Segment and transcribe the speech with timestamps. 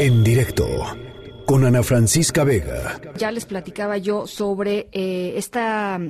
[0.00, 0.66] En directo
[1.44, 2.98] con Ana Francisca Vega.
[3.18, 6.00] Ya les platicaba yo sobre eh, esta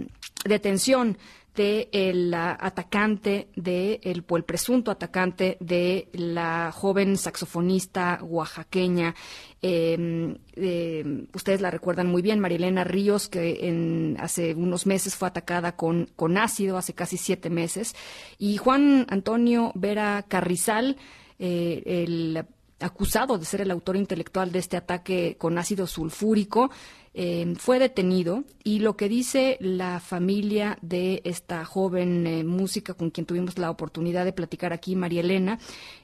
[0.44, 1.18] detención
[1.56, 9.16] de el atacante de el, el, presunto atacante de la joven saxofonista oaxaqueña
[9.60, 15.26] em, eh, ustedes la recuerdan muy bien Marilena Ríos que en, hace unos meses fue
[15.26, 17.96] atacada con, con ácido hace casi siete meses
[18.38, 20.96] y Juan Antonio Vera Carrizal
[21.40, 22.44] eh, el
[22.80, 26.70] acusado de ser el autor intelectual de este ataque con ácido sulfúrico,
[27.12, 33.10] eh, fue detenido y lo que dice la familia de esta joven eh, música con
[33.10, 35.58] quien tuvimos la oportunidad de platicar aquí, María Elena,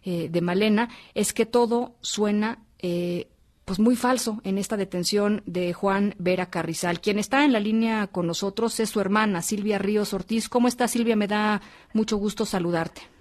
[0.05, 2.63] eh, de Malena, es que todo suena
[3.65, 7.01] pues muy falso en esta detención de Juan Vera Carrizal.
[7.01, 10.49] Quien está en la línea con nosotros es su hermana, Silvia Ríos Ortiz.
[10.49, 11.17] ¿Cómo está Silvia?
[11.17, 11.61] Me da
[11.93, 13.16] mucho gusto saludarte.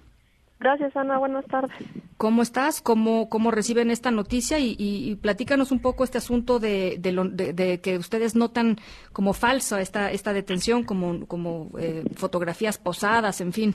[0.58, 1.18] Gracias, Ana.
[1.18, 1.76] Buenas tardes.
[2.16, 2.80] ¿Cómo estás?
[2.80, 4.58] ¿Cómo, cómo reciben esta noticia?
[4.58, 8.76] Y, y, platícanos un poco este asunto de, de, que ustedes notan
[9.12, 13.74] como falsa esta, esta detención, como, como eh, fotografías posadas, en fin.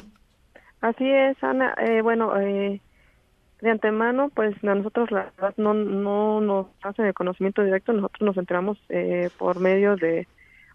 [0.81, 1.75] Así es, Ana.
[1.77, 2.81] Eh, bueno, eh,
[3.61, 8.21] de antemano, pues a nosotros la verdad no, no nos hacen el conocimiento directo, nosotros
[8.21, 8.79] nos enteramos
[9.38, 10.27] por medio de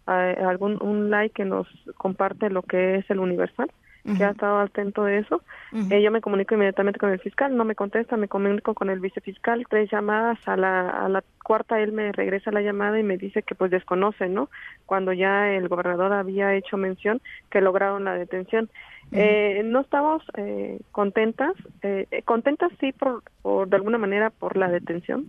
[0.07, 3.73] algún un like que nos comparte lo que es el Universal
[4.15, 5.43] que ha estado atento de eso.
[5.91, 9.01] Eh, yo me comunico inmediatamente con el fiscal, no me contesta, me comunico con el
[9.01, 13.17] vicefiscal, tres llamadas, a la, a la cuarta él me regresa la llamada y me
[13.19, 14.49] dice que pues desconoce, ¿no?
[14.85, 18.69] Cuando ya el gobernador había hecho mención que lograron la detención.
[19.13, 24.69] eh, no estamos eh, contentas, eh, contentas sí por, por, de alguna manera por la
[24.69, 25.27] detención,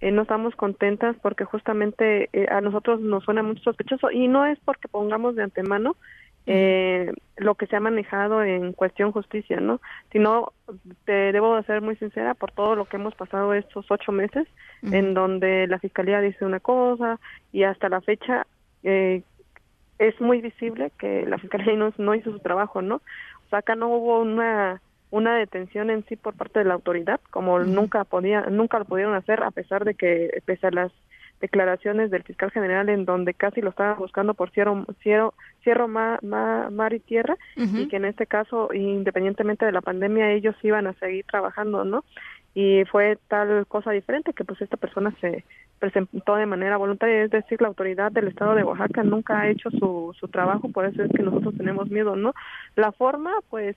[0.00, 4.46] eh, no estamos contentas porque justamente eh, a nosotros nos suena mucho sospechoso y no
[4.46, 5.96] es porque pongamos de antemano
[6.46, 9.80] eh, lo que se ha manejado en cuestión justicia, ¿no?
[10.12, 10.52] Sino,
[11.04, 14.46] te debo de ser muy sincera por todo lo que hemos pasado estos ocho meses,
[14.82, 17.20] en donde la fiscalía dice una cosa
[17.52, 18.46] y hasta la fecha
[18.82, 19.22] eh,
[19.98, 22.96] es muy visible que la fiscalía no, no hizo su trabajo, ¿no?
[22.96, 27.20] O sea, acá no hubo una una detención en sí por parte de la autoridad,
[27.30, 30.92] como nunca podía, nunca lo pudieron hacer a pesar de que pese a las
[31.40, 36.22] declaraciones del fiscal general en donde casi lo estaban buscando por cierro, cierro, cierro mar,
[36.22, 40.92] mar, y tierra y que en este caso, independientemente de la pandemia, ellos iban a
[40.94, 42.04] seguir trabajando, ¿no?
[42.54, 45.44] Y fue tal cosa diferente que pues esta persona se
[45.78, 49.70] presentó de manera voluntaria, es decir, la autoridad del estado de Oaxaca nunca ha hecho
[49.70, 52.34] su, su trabajo, por eso es que nosotros tenemos miedo, ¿no?
[52.76, 53.76] La forma, pues,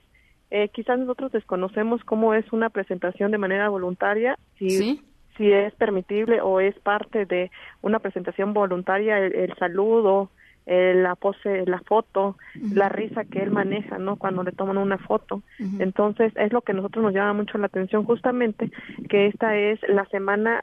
[0.50, 5.02] eh, quizás nosotros desconocemos cómo es una presentación de manera voluntaria, si ¿Sí?
[5.38, 7.52] Si es permitible o es parte de
[7.82, 10.30] una presentación voluntaria el, el saludo,
[10.66, 14.16] el, la pose, la foto, la risa que él maneja, ¿no?
[14.16, 15.42] Cuando le toman una foto.
[15.80, 18.72] Entonces, es lo que a nosotros nos llama mucho la atención justamente
[19.10, 20.62] que esta es la semana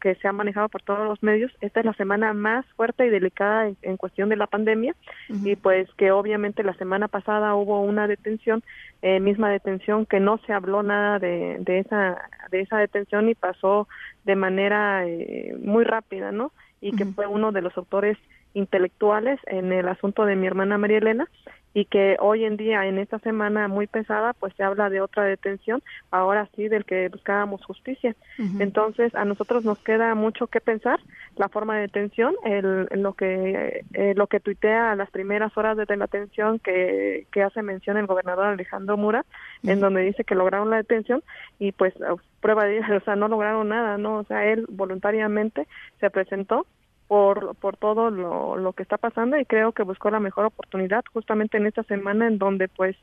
[0.00, 3.10] que se ha manejado por todos los medios, esta es la semana más fuerte y
[3.10, 4.94] delicada en, en cuestión de la pandemia
[5.28, 8.62] y pues que obviamente la semana pasada hubo una detención,
[9.02, 12.18] eh, misma detención que no se habló nada de, de esa
[12.50, 13.88] de esa detención y pasó
[14.24, 16.52] de manera eh, muy rápida, ¿no?
[16.80, 18.16] Y que fue uno de los autores
[18.54, 21.28] intelectuales en el asunto de mi hermana María Elena
[21.72, 25.24] y que hoy en día en esta semana muy pesada pues se habla de otra
[25.24, 28.60] detención ahora sí del que buscábamos justicia uh -huh.
[28.62, 30.98] entonces a nosotros nos queda mucho que pensar
[31.36, 35.76] la forma de detención el, lo que eh, lo que tuitea a las primeras horas
[35.76, 39.72] de la detención que, que hace mención el gobernador Alejandro Mura uh -huh.
[39.72, 41.22] en donde dice que lograron la detención
[41.60, 41.94] y pues
[42.40, 45.68] prueba de o sea no lograron nada no o sea él voluntariamente
[46.00, 46.66] se presentó
[47.10, 51.02] por, por todo lo, lo que está pasando y creo que buscó la mejor oportunidad
[51.12, 52.94] justamente en esta semana en donde pues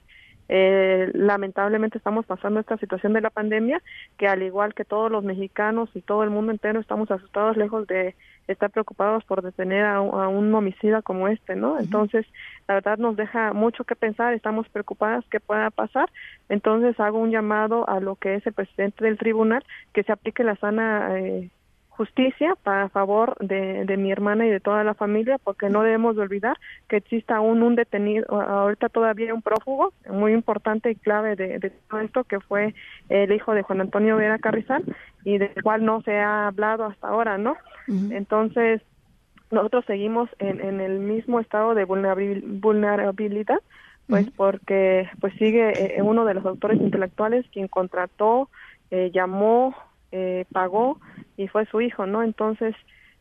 [0.47, 3.81] eh, lamentablemente estamos pasando esta situación de la pandemia
[4.17, 7.85] que al igual que todos los mexicanos y todo el mundo entero estamos asustados lejos
[7.85, 8.15] de
[8.47, 11.73] estar preocupados por detener a, a un homicida como este, ¿no?
[11.73, 11.83] Uh -huh.
[11.83, 12.25] Entonces,
[12.65, 16.09] la verdad nos deja mucho que pensar, estamos preocupadas que pueda pasar,
[16.47, 20.45] entonces hago un llamado a lo que es el presidente del tribunal que se aplique
[20.45, 21.49] la sana eh,
[21.97, 26.15] justicia para favor de, de, mi hermana y de toda la familia, porque no debemos
[26.15, 26.55] de olvidar
[26.87, 31.69] que exista aún un detenido, ahorita todavía un prófugo muy importante y clave de, de
[31.89, 32.75] todo esto, que fue
[33.09, 34.83] el hijo de Juan Antonio Vera Carrizal,
[35.23, 37.57] y del cual no se ha hablado hasta ahora, ¿no?
[37.87, 38.15] Uh -huh.
[38.15, 38.81] Entonces,
[39.51, 43.59] nosotros seguimos en, en, el mismo estado de vulnerabilidad,
[44.07, 44.33] pues uh -huh.
[44.37, 48.49] porque pues sigue eh, uno de los autores intelectuales quien contrató,
[48.91, 49.75] eh, llamó,
[50.11, 50.99] eh, pagó
[51.35, 52.23] y fue su hijo, ¿no?
[52.23, 52.75] Entonces,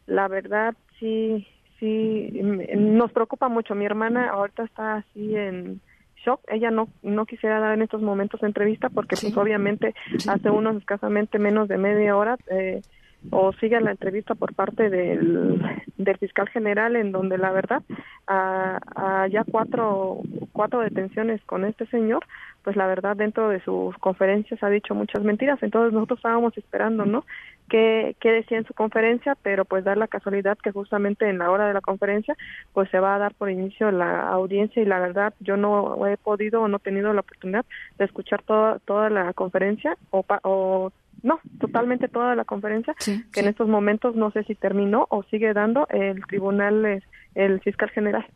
[0.07, 1.47] la verdad sí,
[1.79, 2.31] sí,
[2.77, 3.75] nos preocupa mucho.
[3.75, 5.81] Mi hermana ahorita está así en
[6.25, 6.41] shock.
[6.49, 9.95] Ella no no quisiera dar en estos momentos entrevista porque pues obviamente
[10.29, 12.83] hace unos escasamente menos de media hora eh,
[13.31, 15.61] o sigue la entrevista por parte del,
[15.97, 17.83] del fiscal general en donde la verdad
[18.27, 20.21] a, ya cuatro
[20.53, 22.25] cuatro detenciones con este señor
[22.63, 25.63] pues la verdad dentro de sus conferencias ha dicho muchas mentiras.
[25.63, 27.25] Entonces nosotros estábamos esperando no
[27.69, 31.51] qué, qué decía en su conferencia pero pues dar la casualidad que justamente en la
[31.51, 32.37] hora de la conferencia
[32.73, 36.17] pues se va a dar por inicio la audiencia y la verdad yo no he
[36.17, 37.65] podido o no he tenido la oportunidad
[37.99, 40.93] de escuchar toda toda la conferencia o, o
[41.23, 42.95] no, totalmente toda la conferencia,
[43.33, 47.03] que en estos momentos no sé si terminó o sigue dando el tribunal,
[47.35, 48.27] el fiscal general.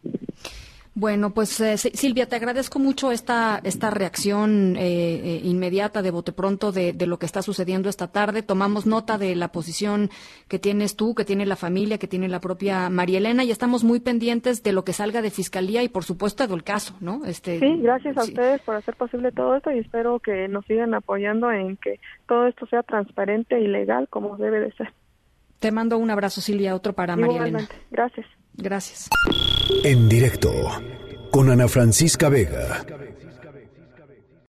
[0.95, 6.33] Bueno, pues eh, Silvia, te agradezco mucho esta, esta reacción eh, eh, inmediata de bote
[6.33, 8.43] pronto de, lo que está sucediendo esta tarde.
[8.43, 10.11] Tomamos nota de la posición
[10.49, 13.85] que tienes tú, que tiene la familia, que tiene la propia María Elena y estamos
[13.85, 17.25] muy pendientes de lo que salga de Fiscalía y, por supuesto, del caso, ¿no?
[17.25, 20.95] Este, sí, gracias a ustedes por hacer posible todo esto y espero que nos sigan
[20.95, 24.93] apoyando en que todo esto sea transparente y legal como debe de ser.
[25.61, 27.69] Te mando un abrazo, Silvia, otro para María Elena.
[27.91, 28.27] Gracias.
[28.61, 29.09] Gracias.
[29.85, 30.53] En directo
[31.31, 32.85] con Ana Francisca Vega.